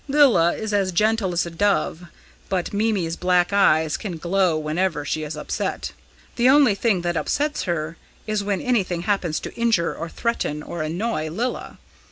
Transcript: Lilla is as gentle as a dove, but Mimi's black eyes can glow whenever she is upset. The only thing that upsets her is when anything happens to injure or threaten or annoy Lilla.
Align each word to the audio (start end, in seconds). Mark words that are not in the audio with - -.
Lilla 0.07 0.53
is 0.55 0.73
as 0.73 0.91
gentle 0.91 1.31
as 1.31 1.45
a 1.45 1.51
dove, 1.51 2.05
but 2.49 2.73
Mimi's 2.73 3.15
black 3.15 3.53
eyes 3.53 3.97
can 3.97 4.17
glow 4.17 4.57
whenever 4.57 5.05
she 5.05 5.21
is 5.21 5.37
upset. 5.37 5.91
The 6.37 6.49
only 6.49 6.73
thing 6.73 7.01
that 7.03 7.15
upsets 7.15 7.65
her 7.65 7.97
is 8.25 8.43
when 8.43 8.61
anything 8.61 9.03
happens 9.03 9.39
to 9.41 9.53
injure 9.53 9.95
or 9.95 10.09
threaten 10.09 10.63
or 10.63 10.81
annoy 10.81 11.29
Lilla. 11.29 11.77